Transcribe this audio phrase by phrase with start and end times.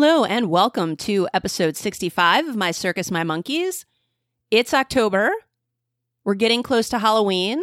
[0.00, 3.84] Hello, and welcome to episode 65 of My Circus, My Monkeys.
[4.48, 5.32] It's October.
[6.22, 7.60] We're getting close to Halloween.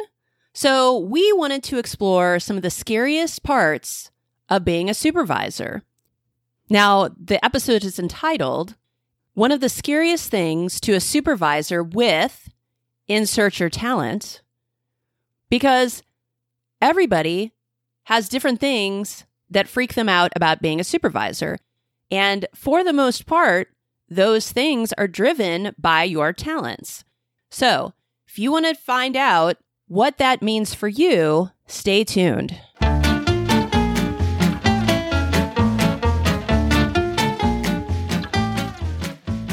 [0.54, 4.12] So, we wanted to explore some of the scariest parts
[4.50, 5.84] of being a supervisor.
[6.70, 8.76] Now, the episode is entitled
[9.34, 12.50] One of the Scariest Things to a Supervisor with
[13.08, 14.42] Insert Your Talent,
[15.50, 16.04] because
[16.82, 17.54] everybody
[18.04, 21.60] has different things that freak them out about being a supervisor.
[22.12, 23.70] And for the most part,
[24.10, 27.04] those things are driven by your talents.
[27.50, 27.94] So,
[28.28, 29.58] if you want to find out
[29.88, 32.60] what that means for you, stay tuned.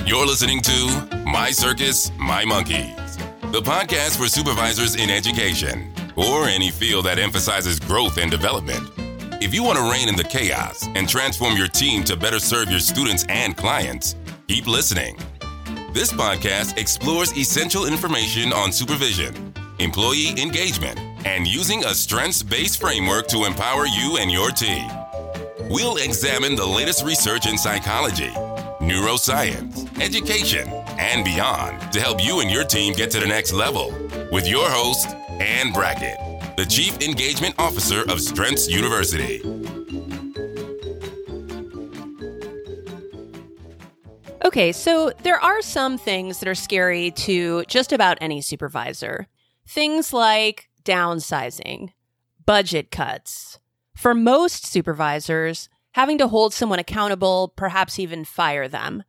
[0.07, 3.17] You're listening to My Circus, My Monkeys,
[3.51, 9.02] the podcast for supervisors in education or any field that emphasizes growth and development.
[9.43, 12.71] If you want to rein in the chaos and transform your team to better serve
[12.71, 14.15] your students and clients,
[14.47, 15.19] keep listening.
[15.93, 23.27] This podcast explores essential information on supervision, employee engagement, and using a strengths based framework
[23.29, 24.89] to empower you and your team.
[25.69, 28.31] We'll examine the latest research in psychology,
[28.79, 30.69] neuroscience, education,
[31.01, 33.91] and beyond to help you and your team get to the next level
[34.31, 35.09] with your host,
[35.41, 39.41] Anne Brackett, the Chief Engagement Officer of Strengths University.
[44.45, 49.29] Okay, so there are some things that are scary to just about any supervisor.
[49.67, 51.91] Things like downsizing,
[52.45, 53.59] budget cuts.
[53.95, 59.05] For most supervisors, having to hold someone accountable, perhaps even fire them.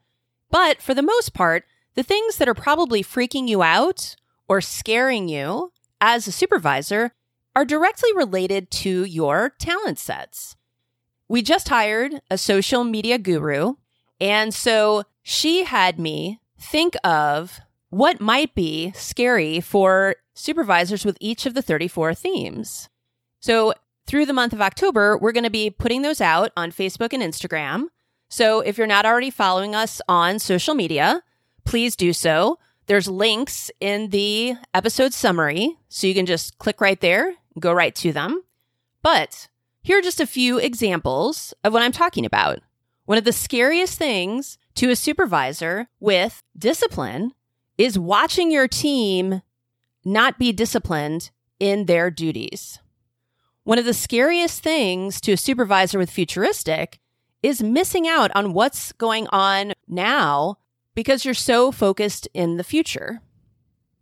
[0.49, 4.15] But for the most part, the things that are probably freaking you out
[4.47, 7.13] or scaring you as a supervisor
[7.55, 10.55] are directly related to your talent sets.
[11.27, 13.75] We just hired a social media guru,
[14.19, 17.59] and so she had me think of
[17.89, 22.89] what might be scary for supervisors with each of the 34 themes.
[23.39, 23.73] So,
[24.05, 27.23] through the month of October, we're going to be putting those out on Facebook and
[27.23, 27.85] Instagram.
[28.29, 31.21] So, if you're not already following us on social media,
[31.65, 32.57] please do so.
[32.87, 37.93] There's links in the episode summary, so you can just click right there, go right
[37.95, 38.43] to them.
[39.01, 39.47] But
[39.81, 42.59] here are just a few examples of what I'm talking about.
[43.05, 47.33] One of the scariest things to a supervisor with discipline
[47.77, 49.41] is watching your team
[50.05, 52.79] not be disciplined in their duties.
[53.65, 56.99] One of the scariest things to a supervisor with futuristic
[57.41, 60.57] is missing out on what's going on now
[60.95, 63.21] because you're so focused in the future.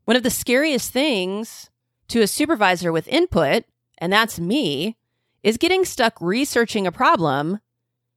[0.06, 1.71] One of the scariest things
[2.12, 3.64] to a supervisor with input,
[3.98, 4.98] and that's me,
[5.44, 7.60] is getting stuck researching a problem.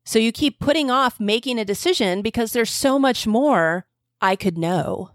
[0.04, 3.86] So you keep putting off making a decision because there's so much more
[4.20, 5.10] I could know.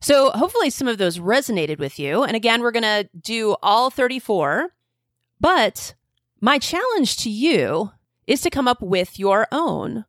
[0.00, 2.24] So hopefully some of those resonated with you.
[2.24, 4.70] And again, we're going to do all 34.
[5.40, 5.94] But
[6.40, 7.92] my challenge to you
[8.26, 10.04] is to come up with your own.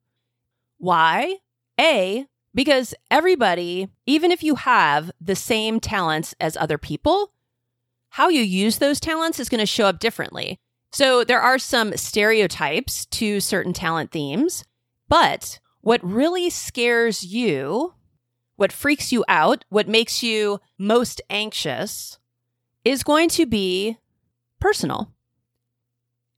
[0.77, 1.37] Why?
[1.79, 7.31] A, because everybody, even if you have the same talents as other people,
[8.09, 10.57] how you use those talents is going to show up differently.
[10.91, 14.63] So there are some stereotypes to certain talent themes,
[15.07, 17.93] but what really scares you,
[18.55, 22.17] what freaks you out, what makes you most anxious
[22.83, 23.97] is going to be
[24.59, 25.13] personal.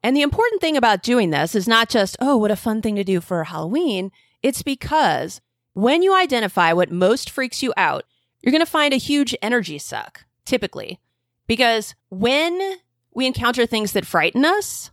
[0.04, 2.96] And the important thing about doing this is not just, oh, what a fun thing
[2.96, 4.12] to do for Halloween.
[4.42, 5.42] It's because
[5.74, 8.04] when you identify what most freaks you out,
[8.42, 11.00] you're going to find a huge energy suck, typically.
[11.52, 12.78] Because when
[13.14, 14.90] we encounter things that frighten us,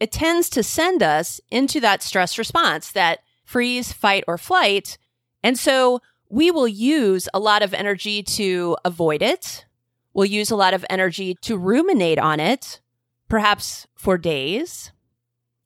[0.00, 4.98] it tends to send us into that stress response, that freeze, fight, or flight.
[5.44, 9.64] And so we will use a lot of energy to avoid it.
[10.12, 12.80] We'll use a lot of energy to ruminate on it,
[13.28, 14.90] perhaps for days.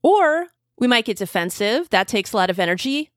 [0.02, 0.48] Or
[0.78, 1.88] we might get defensive.
[1.88, 3.10] That takes a lot of energy.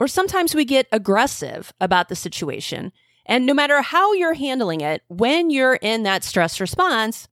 [0.00, 2.90] Or sometimes we get aggressive about the situation.
[3.30, 7.28] And no matter how you're handling it, when you're in that stress response,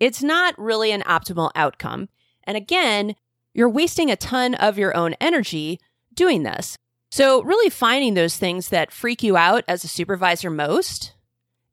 [0.00, 2.08] it's not really an optimal outcome.
[2.44, 3.14] And again,
[3.52, 5.78] you're wasting a ton of your own energy
[6.14, 6.78] doing this.
[7.10, 11.12] So, really finding those things that freak you out as a supervisor most,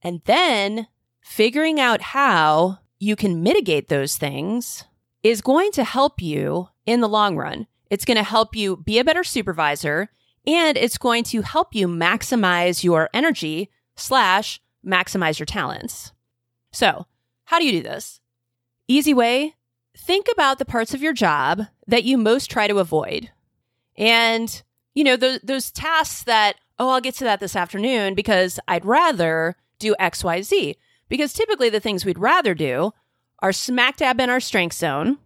[0.02, 0.88] and then
[1.22, 4.84] figuring out how you can mitigate those things
[5.24, 7.68] is going to help you in the long run.
[7.90, 10.10] It's going to help you be a better supervisor
[10.46, 16.12] and it's going to help you maximize your energy slash maximize your talents.
[16.72, 17.06] So,
[17.46, 18.20] how do you do this?
[18.88, 19.56] Easy way
[20.00, 23.30] think about the parts of your job that you most try to avoid.
[23.98, 24.62] And,
[24.96, 28.86] you know, those, those tasks that, oh, I'll get to that this afternoon because I'd
[28.86, 30.76] rather do XYZ.
[31.10, 32.94] Because typically the things we'd rather do
[33.40, 35.18] are smack dab in our strength zone.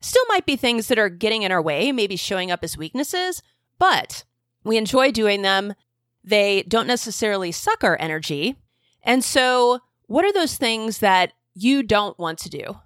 [0.00, 3.42] Still might be things that are getting in our way, maybe showing up as weaknesses,
[3.78, 4.24] but
[4.64, 5.74] we enjoy doing them.
[6.22, 8.56] They don't necessarily suck our energy.
[9.02, 12.78] And so, what are those things that you don't want to do?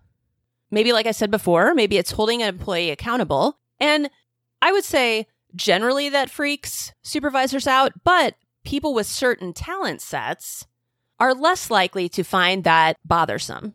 [0.71, 3.59] Maybe, like I said before, maybe it's holding an employee accountable.
[3.81, 4.11] And
[4.63, 8.35] I would say generally that freaks supervisors out, but
[8.65, 10.67] people with certain talent sets
[11.21, 13.75] are less likely to find that bothersome.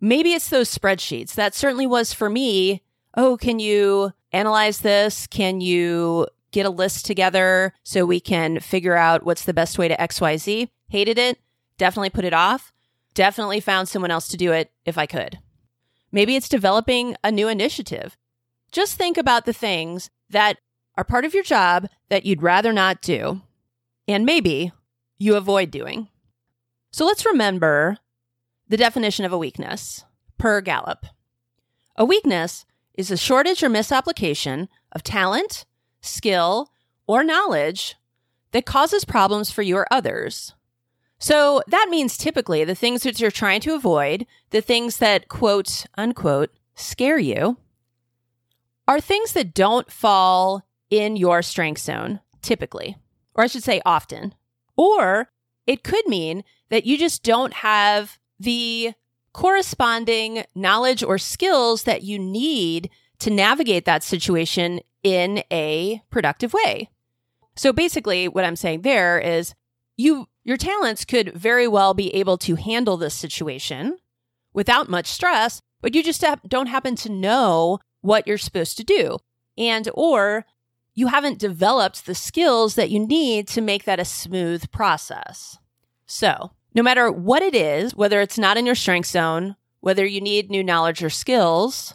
[0.00, 1.34] Maybe it's those spreadsheets.
[1.34, 2.82] That certainly was for me.
[3.16, 5.26] Oh, can you analyze this?
[5.26, 9.88] Can you get a list together so we can figure out what's the best way
[9.88, 10.68] to XYZ?
[10.88, 11.38] Hated it.
[11.78, 12.72] Definitely put it off.
[13.14, 15.38] Definitely found someone else to do it if I could.
[16.12, 18.16] Maybe it's developing a new initiative.
[18.72, 20.58] Just think about the things that
[20.96, 23.42] are part of your job that you'd rather not do,
[24.08, 24.72] and maybe
[25.18, 26.08] you avoid doing.
[26.90, 27.98] So let's remember
[28.68, 30.04] the definition of a weakness
[30.38, 31.06] per Gallup.
[31.96, 32.64] A weakness
[32.94, 35.66] is a shortage or misapplication of talent,
[36.06, 36.70] skill,
[37.06, 37.96] or knowledge
[38.52, 40.54] that causes problems for you or others.
[41.18, 45.86] So that means typically the things that you're trying to avoid, the things that quote
[45.96, 47.56] unquote scare you,
[48.86, 52.96] are things that don't fall in your strength zone, typically,
[53.34, 54.34] or I should say often.
[54.76, 55.30] Or
[55.66, 58.92] it could mean that you just don't have the
[59.32, 66.90] corresponding knowledge or skills that you need to navigate that situation in a productive way.
[67.54, 69.54] So basically what I'm saying there is
[69.96, 73.98] you your talents could very well be able to handle this situation
[74.52, 79.18] without much stress, but you just don't happen to know what you're supposed to do.
[79.56, 80.44] And or
[80.94, 85.56] you haven't developed the skills that you need to make that a smooth process.
[86.06, 90.20] So, no matter what it is, whether it's not in your strength zone, whether you
[90.20, 91.94] need new knowledge or skills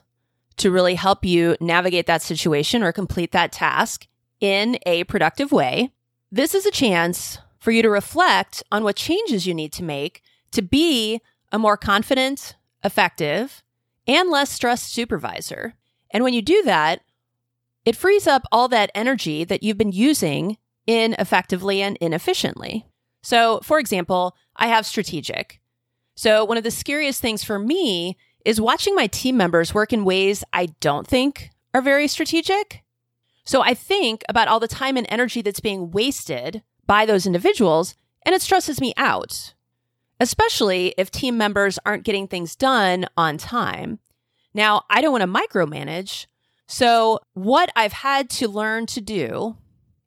[0.62, 4.08] to really help you navigate that situation or complete that task
[4.40, 5.92] in a productive way,
[6.32, 10.22] this is a chance for you to reflect on what changes you need to make
[10.52, 11.22] to be
[11.52, 13.64] a more confident, effective,
[14.08, 15.76] and less stressed supervisor.
[16.12, 17.02] And when you do that,
[17.86, 22.86] it frees up all that energy that you've been using ineffectively and inefficiently.
[23.24, 25.60] So, for example, I have strategic.
[26.16, 30.06] So, one of the scariest things for me is watching my team members work in
[30.06, 32.84] ways I don't think are very strategic.
[33.44, 37.96] So, I think about all the time and energy that's being wasted by those individuals,
[38.26, 39.54] and it stresses me out,
[40.20, 44.00] especially if team members aren't getting things done on time.
[44.54, 46.28] Now, I don't want to micromanage.
[46.68, 49.58] So, what I've had to learn to do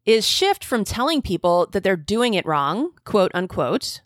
[0.07, 4.01] is shift from telling people that they're doing it wrong, quote unquote,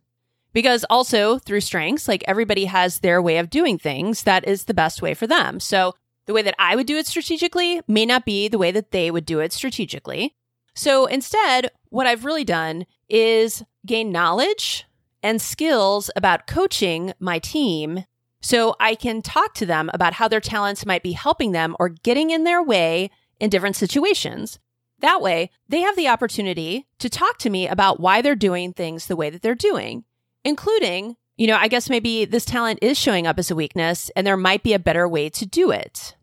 [0.52, 4.74] because also through strengths, like everybody has their way of doing things that is the
[4.74, 5.60] best way for them.
[5.60, 5.94] So
[6.26, 9.10] the way that I would do it strategically may not be the way that they
[9.10, 10.34] would do it strategically.
[10.74, 14.86] So instead, what I've really done is gain knowledge
[15.22, 18.04] and skills about coaching my team
[18.40, 21.88] so I can talk to them about how their talents might be helping them or
[21.88, 23.10] getting in their way
[23.40, 24.58] in different situations.
[25.00, 29.06] That way, they have the opportunity to talk to me about why they're doing things
[29.06, 30.04] the way that they're doing,
[30.44, 34.26] including, you know, I guess maybe this talent is showing up as a weakness and
[34.26, 36.16] there might be a better way to do it.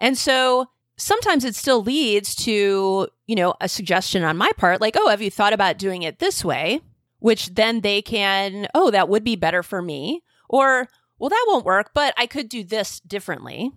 [0.00, 0.66] And so
[0.96, 5.22] sometimes it still leads to, you know, a suggestion on my part, like, oh, have
[5.22, 6.80] you thought about doing it this way?
[7.18, 10.22] Which then they can, oh, that would be better for me.
[10.48, 13.70] Or, well, that won't work, but I could do this differently.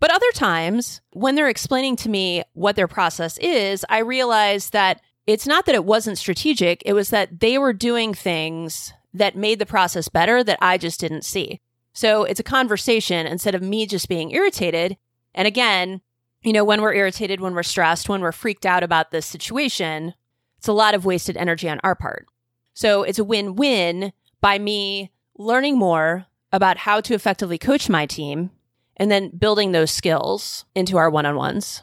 [0.00, 5.00] But other times, when they're explaining to me what their process is, I realize that
[5.26, 9.58] it's not that it wasn't strategic, it was that they were doing things that made
[9.58, 11.60] the process better that I just didn't see.
[11.92, 14.96] So it's a conversation instead of me just being irritated.
[15.34, 16.02] And again,
[16.42, 20.14] you know, when we're irritated, when we're stressed, when we're freaked out about this situation,
[20.58, 22.26] it's a lot of wasted energy on our part.
[22.74, 28.06] So it's a win win by me learning more about how to effectively coach my
[28.06, 28.50] team
[28.96, 31.82] and then building those skills into our one on ones.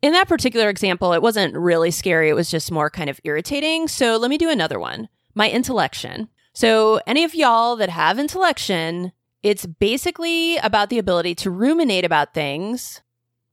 [0.00, 2.28] In that particular example, it wasn't really scary.
[2.28, 3.88] It was just more kind of irritating.
[3.88, 6.28] So let me do another one my intellection.
[6.58, 9.12] So, any of y'all that have intellection,
[9.44, 13.00] it's basically about the ability to ruminate about things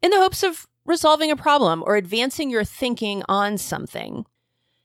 [0.02, 4.26] in the hopes of resolving a problem or advancing your thinking on something.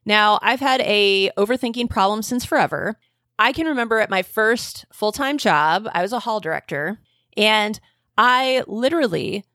[0.04, 2.98] Now, I've had a overthinking problem since forever.
[3.38, 7.00] I can remember at my first full-time job, I was a hall director,
[7.38, 7.80] and
[8.18, 9.46] I literally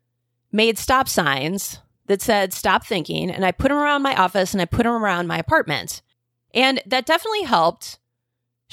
[0.51, 3.29] made stop signs that said, stop thinking.
[3.29, 6.01] And I put them around my office and I put them around my apartment.
[6.51, 7.99] And that definitely helped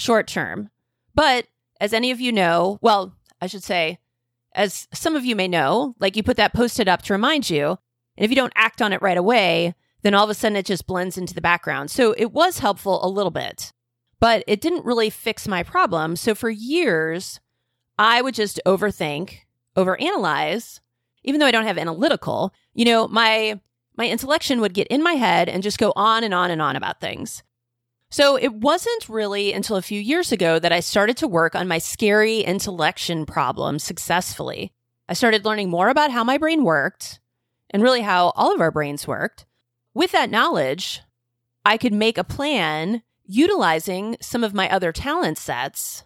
[0.02, 0.70] short term.
[1.14, 1.46] But
[1.80, 3.98] as any of you know, well, I should say,
[4.54, 7.48] as some of you may know, like you put that post it up to remind
[7.48, 7.78] you.
[8.16, 10.66] And if you don't act on it right away, then all of a sudden it
[10.66, 11.90] just blends into the background.
[11.90, 13.72] So it was helpful a little bit,
[14.20, 16.16] but it didn't really fix my problem.
[16.16, 17.40] So for years,
[17.98, 19.38] I would just overthink,
[19.76, 20.80] overanalyze,
[21.24, 23.60] even though I don't have analytical, you know, my
[23.96, 26.76] my intellection would get in my head and just go on and on and on
[26.76, 27.42] about things.
[28.12, 31.66] So it wasn't really until a few years ago that I started to work on
[31.66, 34.70] my scary intellection problem successfully.
[35.08, 37.20] I started learning more about how my brain worked
[37.70, 39.46] and really how all of our brains worked.
[39.94, 41.00] With that knowledge,
[41.64, 46.04] I could make a plan utilizing some of my other talent sets.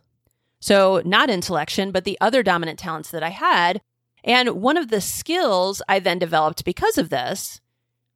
[0.61, 3.81] So, not intellection, but the other dominant talents that I had
[4.23, 7.61] and one of the skills I then developed because of this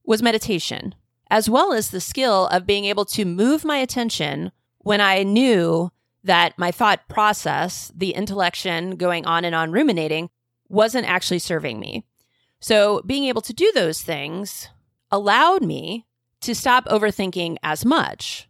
[0.04, 0.94] was meditation,
[1.31, 5.91] as well as the skill of being able to move my attention when I knew
[6.25, 10.29] that my thought process, the intellection going on and on ruminating,
[10.69, 12.05] wasn't actually serving me.
[12.61, 14.69] So, being able to do those things
[15.11, 16.07] allowed me
[16.43, 18.49] to stop overthinking as much.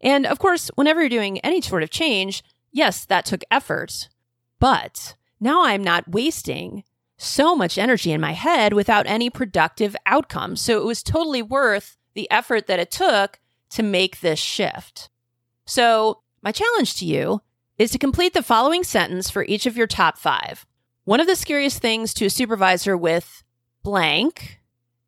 [0.00, 4.08] And of course, whenever you're doing any sort of change, yes, that took effort,
[4.60, 6.84] but now I'm not wasting
[7.16, 10.54] so much energy in my head without any productive outcome.
[10.54, 13.38] So it was totally worth the effort that it took
[13.70, 15.08] to make this shift.
[15.66, 17.42] So, my challenge to you
[17.78, 20.66] is to complete the following sentence for each of your top five.
[21.04, 23.44] One of the scariest things to a supervisor with
[23.84, 24.58] blank,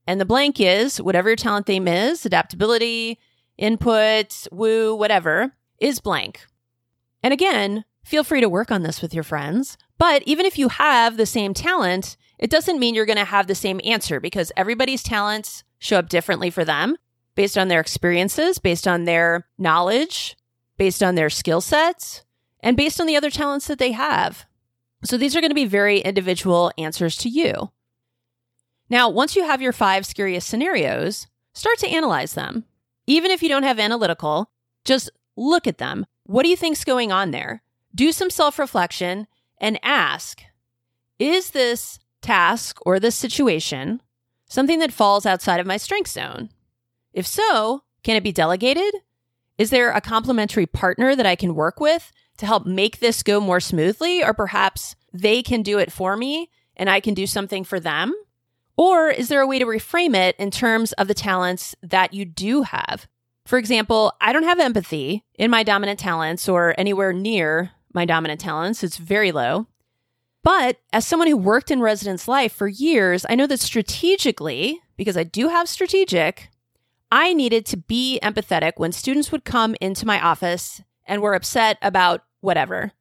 [0.07, 3.19] and the blank is whatever your talent theme is adaptability,
[3.59, 6.47] input, woo, whatever, is blank.
[7.25, 9.77] And again, feel free to work on this with your friends.
[9.99, 13.49] But even if you have the same talent, it doesn't mean you're going to have
[13.49, 16.97] the same answer because everybody's talents show up differently for them
[17.35, 20.37] based on their experiences, based on their knowledge,
[20.77, 22.23] based on their skill sets,
[22.61, 24.47] and based on the other talents that they have.
[25.05, 27.71] So these are going to be very individual answers to you.
[28.91, 32.65] Now, once you have your five scariest scenarios, start to analyze them.
[33.07, 34.51] Even if you don't have analytical,
[34.85, 36.07] just look at them.
[36.25, 37.63] What do you think's going on there?
[37.95, 39.27] Do some self reflection
[39.59, 40.43] and ask
[41.19, 44.03] Is this task or this situation
[44.51, 46.51] something that falls outside of my strength zone?
[47.15, 48.93] If so, can it be delegated?
[49.57, 53.41] Is there a complementary partner that I can work with to help make this go
[53.41, 54.23] more smoothly?
[54.23, 58.15] Or perhaps they can do it for me and I can do something for them?
[58.77, 62.25] Or is there a way to reframe it in terms of the talents that you
[62.25, 63.07] do have?
[63.47, 68.41] For example, I don't have empathy in my dominant talents or anywhere near my dominant
[68.41, 68.83] talents.
[68.83, 69.67] It's very low.
[70.43, 75.17] But as someone who worked in residence life for years, I know that strategically, because
[75.17, 76.49] I do have strategic,
[77.13, 81.77] I needed to be empathetic when students would come into my office and were upset
[81.83, 82.93] about whatever.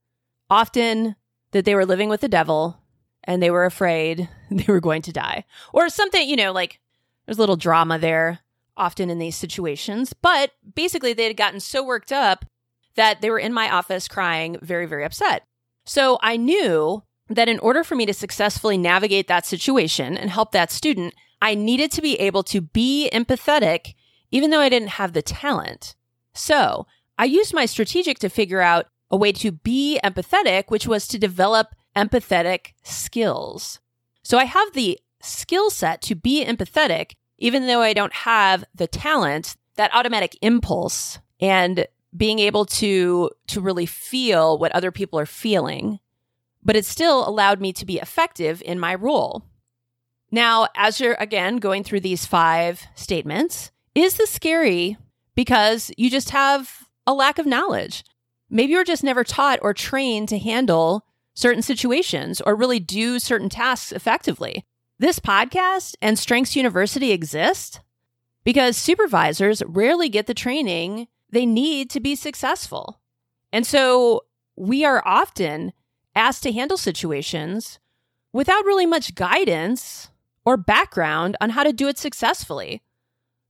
[0.50, 1.15] Often
[1.51, 2.81] that they were living with the devil
[3.24, 5.46] and they were afraid they were going to die.
[5.74, 6.79] Or something, you know, like
[7.25, 8.39] there's a little drama there
[8.75, 10.13] often in these situations.
[10.13, 12.46] But basically, they had gotten so worked up
[12.96, 15.43] that they were in my office crying, very, very upset.
[15.86, 20.51] So I knew that in order for me to successfully navigate that situation and help
[20.51, 23.93] that student, I needed to be able to be empathetic,
[24.31, 25.95] even though I didn't have the talent.
[26.33, 31.07] So I used my strategic to figure out a way to be empathetic, which was
[31.07, 33.79] to develop empathetic skills.
[34.24, 38.88] So I have the skill set to be empathetic, even though I don't have the
[38.88, 45.25] talent, that automatic impulse and being able to to really feel what other people are
[45.25, 46.00] feeling
[46.70, 49.44] but it still allowed me to be effective in my role.
[50.30, 54.96] Now as you're again going through these five statements is this scary
[55.34, 58.04] because you just have a lack of knowledge?
[58.52, 63.50] Maybe you're just never taught or trained to handle certain situations or really do certain
[63.50, 64.64] tasks effectively.
[65.00, 67.80] This podcast and strengths university exist
[68.44, 73.02] because supervisors rarely get the training they need to be successful.
[73.52, 74.22] And so
[74.56, 75.74] we are often
[76.20, 77.80] asked to handle situations
[78.34, 80.10] without really much guidance
[80.46, 82.84] or background on how to do it successfully.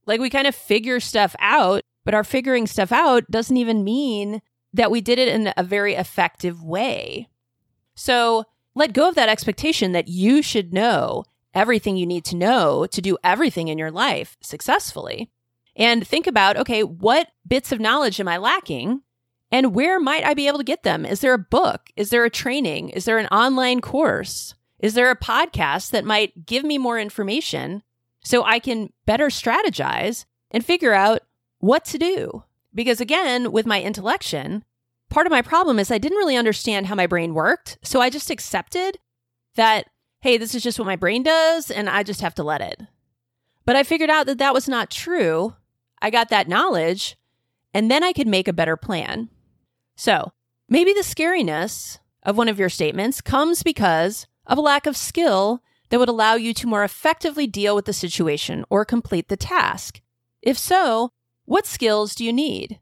[0.06, 4.42] Like we kind of figure stuff out, but our figuring stuff out doesn't even mean
[4.74, 7.28] that we did it in a very effective way.
[7.96, 8.46] So
[8.76, 13.02] let go of that expectation that you should know everything you need to know to
[13.02, 15.32] do everything in your life successfully
[15.76, 19.02] and think about okay, what bits of knowledge am I lacking?
[19.51, 21.06] And where might I be able to get them?
[21.06, 21.89] Is there a book?
[21.96, 22.89] Is there a training?
[22.89, 24.53] Is there an online course?
[24.79, 27.84] Is there a podcast that might give me more information
[28.22, 31.22] so I can better strategize and figure out
[31.60, 32.44] what to do.
[32.74, 34.63] Because again, with my intellection,
[35.10, 37.77] part of my problem is I didn't really understand how my brain worked.
[37.84, 39.00] So I just accepted
[39.56, 39.88] that,
[40.22, 42.82] hey, this is just what my brain does and I just have to let it.
[43.65, 45.56] But I figured out that that was not true.
[46.01, 47.18] I got that knowledge
[47.74, 49.29] and then I could make a better plan.
[50.00, 50.32] So
[50.70, 55.62] maybe the scariness of one of your statements comes because of a lack of skill
[55.89, 60.00] that would allow you to more effectively deal with the situation or complete the task.
[60.41, 61.12] If so,
[61.44, 62.79] what skills do you need?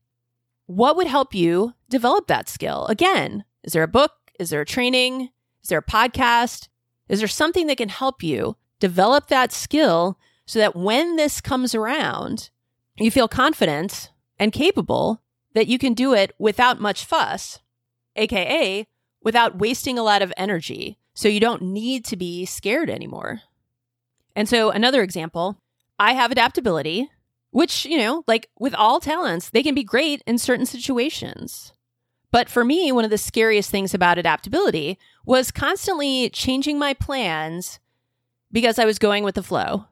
[0.67, 2.85] What would help you develop that skill?
[2.85, 4.11] Again, is there a book?
[4.39, 5.29] Is there a training?
[5.63, 6.67] Is there a podcast?
[7.09, 11.73] Is there something that can help you develop that skill so that when this comes
[11.73, 12.51] around,
[12.99, 15.23] you feel confident and capable
[15.57, 17.59] that you can do it without much fuss,
[18.15, 18.87] aka
[19.21, 20.97] without wasting a lot of energy.
[21.13, 23.41] So you don't need to be scared anymore.
[24.35, 25.57] And so, another example
[25.99, 27.09] I have adaptability
[27.51, 31.73] which, you know, like with all talents, they can be great in certain situations.
[32.29, 37.79] But for me, one of the scariest things about adaptability was constantly changing my plans
[38.51, 39.85] because I was going with the flow.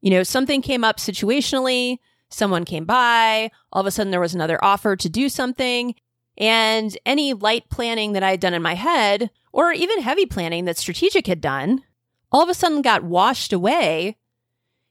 [0.00, 1.98] You know, something came up situationally,
[2.28, 5.94] someone came by, all of a sudden there was another offer to do something,
[6.38, 10.64] and any light planning that I had done in my head, or even heavy planning
[10.66, 11.82] that strategic had done,
[12.30, 14.16] all of a sudden got washed away,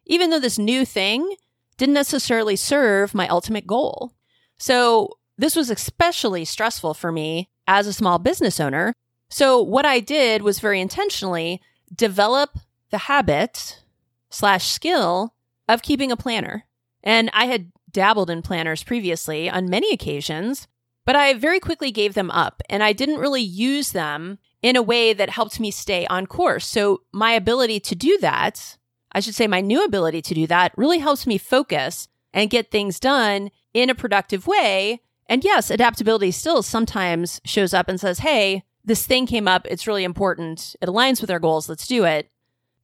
[0.06, 1.36] even though this new thing
[1.78, 4.14] didn't necessarily serve my ultimate goal.
[4.58, 8.94] So this was especially stressful for me as a small business owner.
[9.30, 11.62] So what I did was very intentionally
[11.94, 12.58] develop
[12.92, 13.84] the habit
[14.30, 15.34] slash skill
[15.68, 16.66] of keeping a planner.
[17.06, 20.68] And I had dabbled in planners previously on many occasions,
[21.06, 24.82] but I very quickly gave them up and I didn't really use them in a
[24.82, 26.66] way that helped me stay on course.
[26.66, 28.78] So my ability to do that
[29.16, 32.70] I should say my new ability to do that really helps me focus and get
[32.70, 35.00] things done in a productive way.
[35.28, 39.66] And yes, adaptability still sometimes shows up and says, Hey, this thing came up.
[39.68, 40.76] It's really important.
[40.82, 41.70] It aligns with our goals.
[41.70, 42.30] Let's do it.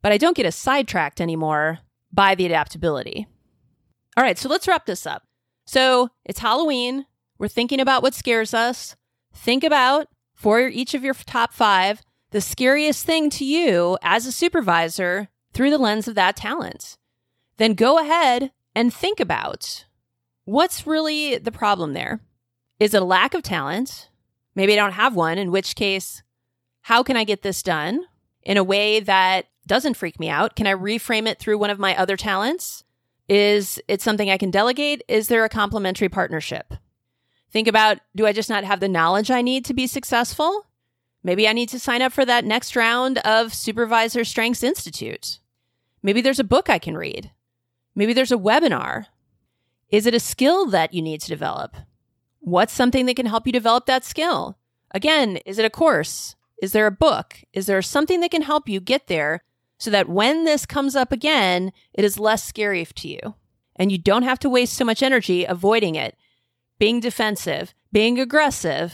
[0.02, 1.80] But I don't get as sidetracked anymore
[2.14, 3.28] by the adaptability.
[4.18, 5.24] All right, so let's wrap this up.
[5.66, 7.06] So it's Halloween.
[7.38, 8.96] We're thinking about what scares us.
[9.34, 14.32] Think about for each of your top five the scariest thing to you as a
[14.32, 16.98] supervisor through the lens of that talent.
[17.58, 19.86] Then go ahead and think about
[20.46, 22.22] what's really the problem there.
[22.80, 24.10] Is it a lack of talent?
[24.56, 26.24] Maybe I don't have one, in which case,
[26.82, 28.06] how can I get this done
[28.44, 30.56] in a way that doesn't freak me out?
[30.56, 32.84] Can I reframe it through one of my other talents?
[33.32, 35.04] Is it something I can delegate?
[35.08, 36.74] Is there a complementary partnership?
[37.50, 40.66] Think about do I just not have the knowledge I need to be successful?
[41.24, 45.40] Maybe I need to sign up for that next round of Supervisor Strengths Institute.
[46.04, 47.32] Maybe there's a book I can read.
[47.96, 49.06] Maybe there's a webinar.
[49.88, 51.78] Is it a skill that you need to develop?
[52.42, 54.58] What's something that can help you develop that skill?
[54.94, 56.36] Again, is it a course?
[56.62, 57.38] Is there a book?
[57.54, 59.46] Is there something that can help you get there
[59.82, 63.34] so that when this comes up again, it is less scary to you?
[63.76, 66.16] And you don't have to waste so much energy avoiding it,
[66.78, 68.94] being defensive, being aggressive,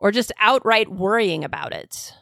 [0.00, 2.14] or just outright worrying about it.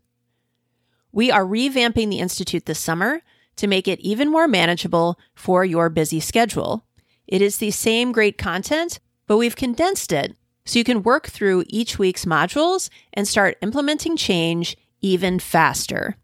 [1.12, 3.22] We are revamping the Institute this summer
[3.55, 6.87] to make it even more manageable for your busy schedule.
[7.29, 8.98] It is the same great content,
[9.29, 14.16] but we've condensed it so you can work through each week's modules and start implementing
[14.16, 16.16] change even faster.